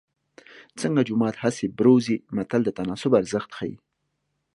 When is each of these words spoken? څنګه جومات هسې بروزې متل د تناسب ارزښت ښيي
څنګه 0.79 1.01
جومات 1.07 1.35
هسې 1.43 1.65
بروزې 1.77 2.17
متل 2.35 2.61
د 2.65 2.69
تناسب 2.77 3.11
ارزښت 3.19 3.49
ښيي 3.57 3.75